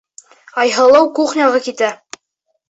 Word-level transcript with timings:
Айһылыу 0.63 1.09
кухняга 1.19 1.61
китә. 1.67 1.91